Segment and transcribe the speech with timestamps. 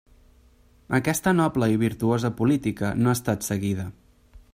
[0.99, 3.87] Aquesta noble i virtuosa política no ha estat seguida.